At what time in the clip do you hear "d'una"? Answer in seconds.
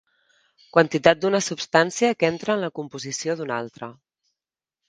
1.25-1.41, 3.43-3.59